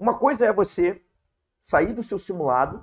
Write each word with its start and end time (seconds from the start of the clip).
uma 0.00 0.18
coisa 0.18 0.46
é 0.46 0.52
você 0.52 1.02
sair 1.60 1.92
do 1.92 2.02
seu 2.02 2.18
simulado 2.18 2.82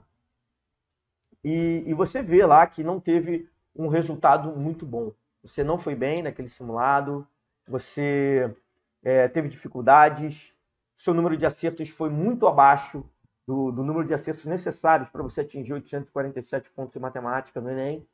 e, 1.43 1.83
e 1.87 1.93
você 1.95 2.21
vê 2.21 2.45
lá 2.45 2.67
que 2.67 2.83
não 2.83 2.99
teve 2.99 3.49
um 3.75 3.87
resultado 3.87 4.55
muito 4.55 4.86
bom. 4.86 5.12
Você 5.41 5.63
não 5.63 5.79
foi 5.79 5.95
bem 5.95 6.21
naquele 6.21 6.47
simulado, 6.47 7.27
você 7.67 8.55
é, 9.03 9.27
teve 9.27 9.49
dificuldades, 9.49 10.53
seu 10.95 11.11
número 11.11 11.35
de 11.35 11.43
acertos 11.43 11.89
foi 11.89 12.11
muito 12.11 12.45
abaixo 12.45 13.03
do, 13.47 13.72
do 13.72 13.84
número 13.84 14.08
de 14.08 14.13
acertos 14.13 14.46
necessários 14.46 15.10
para 15.10 15.24
você 15.24 15.42
atingir 15.42 15.74
847 15.74 16.70
pontos 16.70 16.96
em 16.96 17.00
matemática 17.00 17.60
no 17.60 17.72
Enem. 17.72 18.08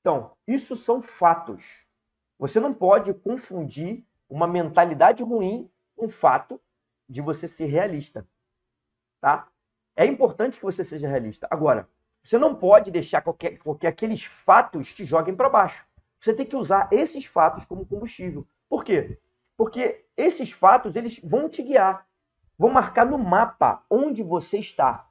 Então, 0.00 0.32
isso 0.44 0.74
são 0.74 1.00
fatos. 1.00 1.86
Você 2.36 2.58
não 2.58 2.74
pode 2.74 3.14
confundir 3.14 4.04
uma 4.28 4.48
mentalidade 4.48 5.22
ruim 5.22 5.70
com 5.94 6.06
o 6.06 6.10
fato 6.10 6.60
de 7.08 7.20
você 7.20 7.46
ser 7.48 7.66
realista. 7.66 8.26
Tá? 9.20 9.48
É 9.96 10.04
importante 10.04 10.58
que 10.58 10.64
você 10.64 10.84
seja 10.84 11.08
realista. 11.08 11.46
Agora, 11.50 11.88
você 12.22 12.38
não 12.38 12.54
pode 12.54 12.90
deixar 12.90 13.20
qualquer, 13.20 13.58
que 13.78 13.86
aqueles 13.86 14.24
fatos 14.24 14.94
te 14.94 15.04
joguem 15.04 15.36
para 15.36 15.48
baixo. 15.48 15.86
Você 16.18 16.32
tem 16.32 16.46
que 16.46 16.56
usar 16.56 16.88
esses 16.90 17.26
fatos 17.26 17.66
como 17.66 17.84
combustível. 17.84 18.46
Por 18.68 18.82
quê? 18.82 19.18
Porque 19.56 20.06
esses 20.16 20.50
fatos 20.50 20.96
eles 20.96 21.20
vão 21.22 21.48
te 21.48 21.62
guiar, 21.62 22.08
vão 22.58 22.70
marcar 22.70 23.04
no 23.04 23.18
mapa 23.18 23.84
onde 23.90 24.22
você 24.22 24.58
está. 24.58 25.08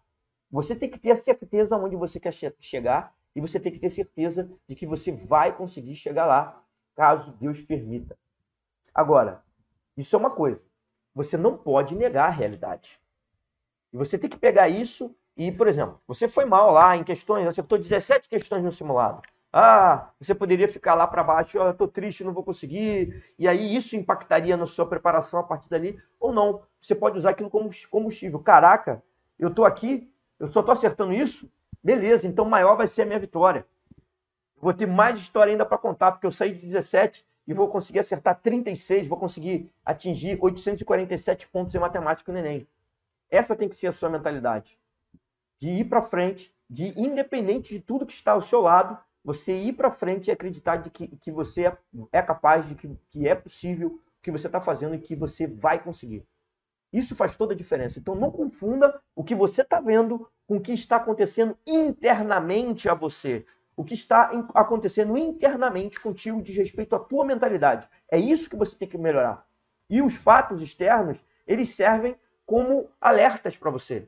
Você 0.50 0.76
tem 0.76 0.90
que 0.90 1.00
ter 1.00 1.12
a 1.12 1.16
certeza 1.16 1.78
onde 1.78 1.96
você 1.96 2.20
quer 2.20 2.34
che 2.34 2.54
chegar 2.60 3.16
e 3.36 3.42
você 3.42 3.60
tem 3.60 3.72
que 3.72 3.80
ter 3.80 3.90
certeza 3.90 4.52
de 4.68 4.76
que 4.76 4.86
você 4.86 5.12
vai 5.12 5.56
conseguir 5.56 5.96
chegar 5.96 6.26
lá, 6.26 6.64
caso 6.96 7.32
Deus 7.34 7.64
permita. 7.64 8.18
Agora, 8.94 9.44
isso 9.96 10.16
é 10.16 10.20
uma 10.20 10.30
coisa. 10.30 10.62
Você 11.14 11.38
não 11.38 11.58
pode 11.58 11.96
negar 11.96 12.28
a 12.28 12.32
realidade. 12.32 13.00
E 13.92 13.98
você 13.98 14.18
tem 14.18 14.30
que 14.30 14.38
pegar 14.38 14.68
isso 14.70 15.16
e, 15.38 15.52
por 15.52 15.68
exemplo, 15.68 16.00
você 16.08 16.28
foi 16.28 16.46
mal 16.46 16.72
lá 16.72 16.96
em 16.96 17.04
questões, 17.04 17.48
acertou 17.48 17.78
17 17.78 18.28
questões 18.28 18.64
no 18.64 18.72
simulado. 18.72 19.22
Ah, 19.52 20.10
você 20.20 20.34
poderia 20.34 20.68
ficar 20.68 20.96
lá 20.96 21.06
para 21.06 21.24
baixo, 21.24 21.60
oh, 21.60 21.66
eu 21.66 21.72
estou 21.72 21.88
triste, 21.88 22.24
não 22.24 22.34
vou 22.34 22.44
conseguir. 22.44 23.24
E 23.38 23.48
aí 23.48 23.76
isso 23.76 23.96
impactaria 23.96 24.58
na 24.58 24.66
sua 24.66 24.88
preparação 24.88 25.40
a 25.40 25.44
partir 25.44 25.70
dali, 25.70 26.02
ou 26.20 26.34
não. 26.34 26.64
Você 26.82 26.96
pode 26.96 27.20
usar 27.20 27.30
aquilo 27.30 27.52
como 27.52 27.70
combustível. 27.90 28.40
Caraca, 28.40 29.04
eu 29.38 29.50
estou 29.50 29.64
aqui, 29.64 30.12
eu 30.40 30.48
só 30.48 30.62
estou 30.62 30.74
acertando 30.74 31.14
isso? 31.14 31.48
Beleza, 31.84 32.28
então 32.28 32.46
maior 32.46 32.76
vai 32.76 32.88
ser 32.88 33.04
a 33.04 33.06
minha 33.06 33.20
vitória. 33.20 33.68
vou 34.58 34.74
ter 34.74 34.88
mais 34.88 35.20
história 35.20 35.52
ainda 35.52 35.66
para 35.66 35.78
contar, 35.78 36.14
porque 36.14 36.26
eu 36.26 36.32
saí 36.32 36.54
de 36.54 36.66
17 36.66 37.24
e 37.48 37.54
vou 37.54 37.68
conseguir 37.68 38.00
acertar 38.00 38.40
36, 38.42 39.08
vou 39.08 39.18
conseguir 39.18 39.70
atingir 39.86 40.38
847 40.42 41.48
pontos 41.48 41.76
em 41.76 41.80
matemática 41.80 42.32
no 42.32 42.40
Enem. 42.40 42.68
Essa 43.30 43.56
tem 43.56 43.68
que 43.68 43.76
ser 43.76 43.88
a 43.88 43.92
sua 43.92 44.10
mentalidade. 44.10 44.78
De 45.60 45.70
ir 45.70 45.86
para 45.86 46.02
frente, 46.02 46.54
de 46.70 46.98
independente 47.00 47.74
de 47.74 47.80
tudo 47.80 48.06
que 48.06 48.14
está 48.14 48.32
ao 48.32 48.42
seu 48.42 48.62
lado, 48.62 48.98
você 49.24 49.58
ir 49.58 49.74
para 49.74 49.92
frente 49.92 50.28
e 50.28 50.32
acreditar 50.32 50.78
de 50.78 50.90
que, 50.90 51.08
que 51.08 51.32
você 51.32 51.68
é, 51.68 51.78
é 52.12 52.22
capaz, 52.22 52.68
de 52.68 52.76
que, 52.76 52.90
que 53.10 53.28
é 53.28 53.36
possível 53.36 54.00
que 54.22 54.32
você 54.32 54.48
está 54.48 54.60
fazendo 54.60 54.96
e 54.96 55.00
que 55.00 55.16
você 55.16 55.48
vai 55.48 55.82
conseguir. 55.82 56.26
Isso 56.92 57.16
faz 57.16 57.36
toda 57.36 57.54
a 57.54 57.58
diferença. 57.58 58.00
Então 58.00 58.14
não 58.14 58.32
confunda 58.32 59.02
o 59.16 59.24
que 59.24 59.34
você 59.34 59.62
está 59.62 59.80
vendo 59.80 60.30
com 60.46 60.58
o 60.58 60.62
que 60.62 60.74
está 60.74 60.98
acontecendo 60.98 61.58
internamente 61.66 62.88
a 62.88 62.94
você. 62.94 63.46
O 63.76 63.84
que 63.84 63.94
está 63.94 64.32
acontecendo 64.54 65.18
internamente 65.18 66.00
contigo 66.00 66.42
diz 66.42 66.56
respeito 66.56 66.96
à 66.96 67.00
tua 67.00 67.26
mentalidade. 67.26 67.88
É 68.10 68.18
isso 68.18 68.50
que 68.50 68.56
você 68.56 68.76
tem 68.76 68.88
que 68.88 68.98
melhorar. 68.98 69.48
E 69.90 70.02
os 70.02 70.16
fatos 70.16 70.62
externos, 70.62 71.18
eles 71.48 71.76
servem 71.76 72.16
como 72.46 72.90
alertas 73.02 73.58
para 73.58 73.72
você, 73.72 74.08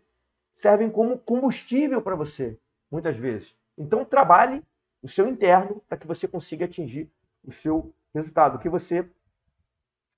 servem 0.56 0.90
como 0.90 1.18
combustível 1.18 2.02
para 2.02 2.16
você, 2.16 2.58
muitas 2.92 3.16
vezes. 3.16 3.56
Então, 3.78 4.06
trabalhe 4.06 4.64
o 5.02 5.08
seu 5.08 5.28
interno 5.28 5.82
para 5.88 5.98
que 5.98 6.08
você 6.08 6.28
consiga 6.28 6.66
atingir 6.66 7.12
o 7.44 7.52
seu 7.52 7.94
resultado, 8.14 8.56
o 8.56 8.60
que 8.60 8.70
você 8.70 9.10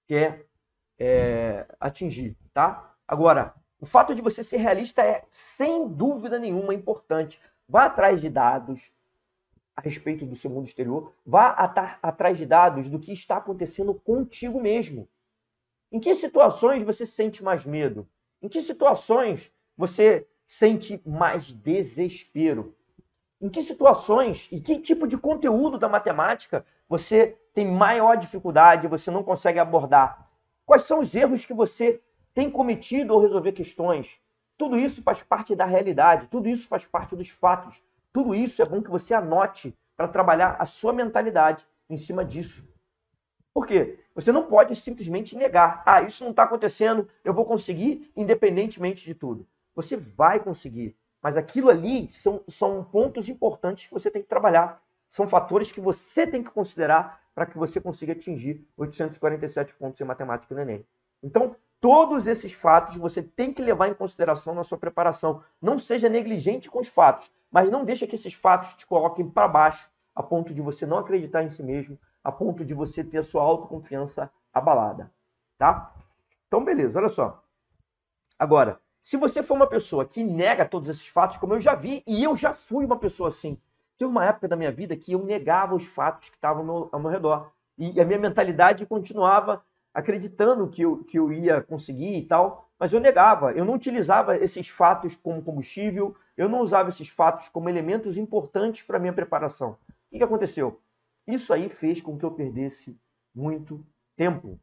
quer 0.08 0.46
é, 1.00 1.66
atingir, 1.80 2.36
tá? 2.54 2.96
Agora, 3.08 3.54
o 3.80 3.86
fato 3.86 4.16
de 4.16 4.22
você 4.22 4.44
ser 4.44 4.58
realista 4.58 5.04
é, 5.04 5.24
sem 5.32 5.88
dúvida 5.88 6.40
nenhuma, 6.40 6.74
importante. 6.74 7.40
Vá 7.68 7.86
atrás 7.86 8.20
de 8.22 8.30
dados 8.30 8.92
a 9.78 9.82
respeito 9.82 10.26
do 10.26 10.36
seu 10.36 10.50
mundo 10.50 10.68
exterior, 10.68 11.14
vá 11.24 11.50
atrás 12.02 12.36
de 12.36 12.48
dados 12.48 12.90
do 12.90 12.98
que 12.98 13.14
está 13.14 13.38
acontecendo 13.38 13.94
contigo 13.94 14.60
mesmo. 14.60 15.08
Em 15.92 16.00
que 16.00 16.16
situações 16.16 16.84
você 16.84 17.06
sente 17.06 17.44
mais 17.44 17.64
medo? 17.64 18.10
Em 18.42 18.50
que 18.50 18.60
situações 18.60 19.52
você 19.78 20.28
sente 20.48 21.00
mais 21.06 21.54
desespero? 21.54 22.76
Em 23.40 23.50
que 23.50 23.62
situações 23.62 24.48
e 24.52 24.60
que 24.60 24.80
tipo 24.80 25.08
de 25.08 25.16
conteúdo 25.16 25.78
da 25.78 25.88
matemática 25.88 26.66
você 26.90 27.38
tem 27.54 27.68
maior 27.68 28.18
dificuldade, 28.18 28.88
você 28.88 29.12
não 29.12 29.22
consegue 29.24 29.60
abordar? 29.60 30.28
Quais 30.66 30.84
são 30.84 31.02
os 31.02 31.14
erros 31.14 31.46
que 31.46 31.54
você 31.54 32.02
tem 32.34 32.50
cometido 32.50 33.14
ao 33.14 33.22
resolver 33.22 33.52
questões? 33.52 34.20
Tudo 34.58 34.76
isso 34.76 35.04
faz 35.04 35.22
parte 35.22 35.56
da 35.56 35.66
realidade, 35.66 36.28
tudo 36.32 36.50
isso 36.50 36.68
faz 36.68 36.84
parte 36.84 37.16
dos 37.16 37.30
fatos. 37.30 37.80
Tudo 38.14 38.34
isso 38.34 38.62
é 38.62 38.66
bom 38.66 38.82
que 38.82 38.90
você 38.90 39.14
anote 39.14 39.78
para 39.96 40.08
trabalhar 40.08 40.56
a 40.60 40.66
sua 40.66 40.94
mentalidade 40.94 41.66
em 41.90 41.98
cima 41.98 42.24
disso. 42.24 42.68
Por 43.54 43.66
quê? 43.66 44.00
Você 44.14 44.32
não 44.32 44.46
pode 44.46 44.76
simplesmente 44.76 45.36
negar. 45.36 45.82
Ah, 45.86 46.02
isso 46.02 46.24
não 46.24 46.32
está 46.32 46.44
acontecendo, 46.44 47.08
eu 47.24 47.34
vou 47.34 47.46
conseguir 47.46 48.12
independentemente 48.16 49.04
de 49.04 49.16
tudo. 49.16 49.48
Você 49.76 49.98
vai 49.98 50.40
conseguir. 50.40 50.96
Mas 51.22 51.38
aquilo 51.38 51.70
ali 51.70 52.08
são, 52.10 52.44
são 52.48 52.84
pontos 52.84 53.28
importantes 53.28 53.88
que 53.88 53.94
você 53.94 54.12
tem 54.12 54.22
que 54.22 54.28
trabalhar. 54.28 54.82
São 55.10 55.28
fatores 55.28 55.72
que 55.72 55.82
você 55.82 56.28
tem 56.28 56.44
que 56.44 56.52
considerar 56.52 57.22
para 57.34 57.46
que 57.46 57.58
você 57.58 57.82
consiga 57.82 58.14
atingir 58.14 58.68
847 58.78 59.74
pontos 59.76 60.00
em 60.00 60.04
matemática 60.04 60.54
no 60.54 60.62
Enem. 60.62 60.86
Então, 61.24 61.56
todos 61.80 62.28
esses 62.28 62.54
fatos 62.54 62.96
você 62.98 63.22
tem 63.22 63.54
que 63.54 63.62
levar 63.62 63.88
em 63.88 63.94
consideração 63.94 64.54
na 64.54 64.64
sua 64.64 64.78
preparação. 64.78 65.44
Não 65.62 65.80
seja 65.80 66.10
negligente 66.10 66.70
com 66.70 66.80
os 66.80 66.88
fatos, 66.88 67.32
mas 67.52 67.70
não 67.70 67.86
deixe 67.86 68.08
que 68.08 68.16
esses 68.16 68.34
fatos 68.34 68.74
te 68.76 68.86
coloquem 68.86 69.30
para 69.30 69.48
baixo 69.48 69.90
a 70.16 70.24
ponto 70.24 70.54
de 70.54 70.62
você 70.62 70.86
não 70.86 70.98
acreditar 70.98 71.44
em 71.44 71.50
si 71.50 71.62
mesmo, 71.62 71.98
a 72.24 72.32
ponto 72.32 72.66
de 72.66 72.74
você 72.74 73.04
ter 73.04 73.20
a 73.20 73.24
sua 73.24 73.44
autoconfiança 73.44 74.32
abalada, 74.54 75.12
tá? 75.58 75.94
Então, 76.48 76.64
beleza, 76.64 77.00
olha 77.00 77.10
só. 77.10 77.44
Agora, 78.40 78.80
se 79.02 79.16
você 79.16 79.42
for 79.42 79.56
uma 79.56 79.68
pessoa 79.68 80.06
que 80.06 80.24
nega 80.24 80.66
todos 80.66 80.90
esses 80.90 81.08
fatos, 81.08 81.38
como 81.38 81.54
eu 81.54 81.60
já 81.60 81.76
vi, 81.76 82.04
e 82.06 82.24
eu 82.24 82.36
já 82.36 82.54
fui 82.54 82.86
uma 82.86 82.98
pessoa 82.98 83.30
assim, 83.30 83.58
teve 83.98 84.10
uma 84.10 84.26
época 84.26 84.48
da 84.48 84.56
minha 84.56 84.72
vida 84.72 84.98
que 84.98 85.14
eu 85.14 85.24
negava 85.24 85.76
os 85.76 85.86
fatos 85.86 86.30
que 86.30 86.36
estavam 86.36 86.62
ao 86.62 86.66
meu, 86.66 86.90
ao 86.92 87.00
meu 87.00 87.12
redor. 87.12 87.52
E 87.78 88.02
a 88.02 88.06
minha 88.06 88.20
mentalidade 88.20 88.86
continuava 88.86 89.64
acreditando 89.98 90.70
que 90.70 90.84
eu, 90.84 91.04
que 91.06 91.18
eu 91.18 91.34
ia 91.34 91.60
conseguir 91.60 92.20
e 92.20 92.22
tal, 92.24 92.70
mas 92.80 92.94
eu 92.94 93.00
negava, 93.00 93.52
eu 93.54 93.66
não 93.66 93.74
utilizava 93.74 94.38
esses 94.38 94.70
fatos 94.70 95.16
como 95.16 95.42
combustível, 95.42 96.16
eu 96.38 96.48
não 96.48 96.60
usava 96.60 96.90
esses 96.90 97.10
fatos 97.10 97.50
como 97.50 97.68
elementos 97.68 98.16
importantes 98.16 98.84
para 98.84 99.00
minha 99.00 99.12
preparação. 99.12 99.72
O 100.12 100.16
que, 100.16 100.24
aconteceu? 100.24 100.80
Isso 101.26 101.52
aí 101.52 101.68
fez 101.68 102.00
com 102.00 102.16
que 102.16 102.24
eu 102.24 102.30
perdesse 102.30 102.96
muito 103.34 103.84
tempo. 104.16 104.60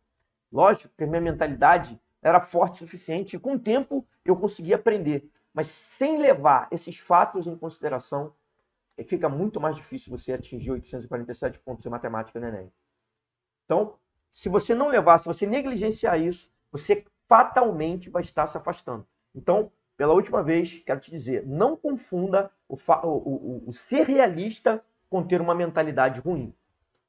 Lógico 0.53 0.95
que 0.97 1.03
a 1.03 1.07
minha 1.07 1.21
mentalidade 1.21 2.01
era 2.23 2.41
forte 2.41 2.77
o 2.77 2.87
suficiente 2.87 3.35
e 3.35 3.41
com 3.41 3.55
o 3.55 3.59
tempo 3.59 4.07
eu 4.25 4.37
conseguia 4.37 4.77
aprender. 4.77 5.29
Mas 5.53 5.67
sem 5.67 6.17
levar 6.17 6.69
esses 6.71 6.97
fatos 7.01 7.49
em 7.49 7.57
consideração, 7.57 8.33
fica 9.09 9.29
muito 9.29 9.61
mais 9.61 9.75
difícil 9.75 10.17
você 10.17 10.33
atingir 10.33 10.71
847 10.71 11.59
pontos 11.59 11.85
em 11.85 11.89
matemática 11.89 12.39
no 12.39 12.47
Enem. 12.47 12.73
Então, 13.65 13.99
se 14.35 14.49
você 14.49 14.75
não 14.75 14.89
levar, 14.89 15.19
se 15.19 15.27
você 15.27 15.47
negligenciar 15.47 16.21
isso, 16.21 16.51
você 16.73 17.05
fatalmente 17.29 18.11
vai 18.11 18.21
estar 18.21 18.49
se 18.49 18.57
afastando. 18.57 19.07
Então, 19.33 19.71
pela 19.97 20.13
última 20.13 20.43
vez, 20.43 20.83
quero 20.85 20.99
te 20.99 21.09
dizer, 21.09 21.47
não 21.47 21.77
confunda 21.77 22.51
o, 22.69 22.75
o, 22.75 23.09
o, 23.09 23.63
o 23.69 23.73
ser 23.73 24.05
realista 24.09 24.85
com 25.09 25.23
ter 25.23 25.41
uma 25.41 25.55
mentalidade 25.55 26.19
ruim. 26.19 26.53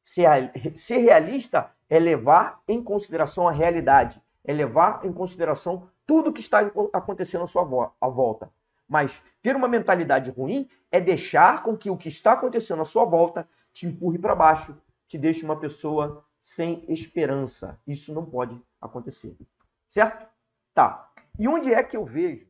Ser, 0.04 0.52
ser 0.78 0.98
realista 0.98 1.72
é 1.90 1.98
levar 1.98 2.62
em 2.68 2.80
consideração 2.82 3.48
a 3.48 3.52
realidade, 3.52 4.22
é 4.44 4.54
levar 4.54 5.04
em 5.04 5.12
consideração 5.12 5.90
tudo 6.06 6.32
que 6.32 6.42
está 6.42 6.60
acontecendo 6.94 7.46
à 7.46 7.48
sua 7.48 7.64
volta. 7.64 8.52
Mas 8.88 9.20
ter 9.42 9.56
uma 9.56 9.68
mentalidade 9.68 10.30
ruim 10.30 10.70
é 10.92 11.02
deixar 11.02 11.64
com 11.64 11.76
que 11.76 11.90
o 11.90 11.98
que 11.98 12.08
está 12.08 12.34
acontecendo 12.34 12.84
à 12.84 12.86
sua 12.86 13.04
volta 13.04 13.50
te 13.74 13.88
empurre 13.88 14.20
para 14.20 14.36
baixo, 14.36 14.78
te 15.08 15.18
deixe 15.18 15.44
uma 15.44 15.60
pessoa 15.60 16.24
sem 16.46 16.86
esperança. 16.88 17.82
Isso 17.88 18.14
não 18.14 18.24
pode 18.24 18.62
acontecer. 18.80 19.36
Certo? 19.90 20.28
Tá. 20.76 21.12
E 21.40 21.48
onde 21.48 21.74
é 21.74 21.84
que 21.84 21.98
eu 21.98 22.06
vejo 22.06 22.48